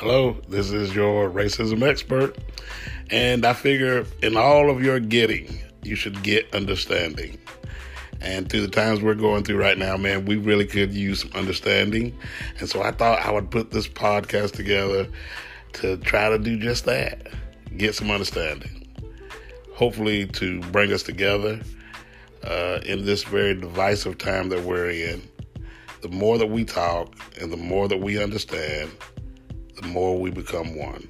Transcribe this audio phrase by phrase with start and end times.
[0.00, 2.38] Hello, this is your racism expert,
[3.10, 7.38] and I figure in all of your getting, you should get understanding.
[8.22, 11.32] And through the times we're going through right now, man, we really could use some
[11.34, 12.16] understanding.
[12.60, 15.06] And so I thought I would put this podcast together
[15.74, 17.26] to try to do just that
[17.76, 18.88] get some understanding.
[19.74, 21.60] Hopefully, to bring us together
[22.42, 25.20] uh, in this very divisive time that we're in.
[26.00, 28.92] The more that we talk and the more that we understand,
[29.80, 31.08] the more we become one.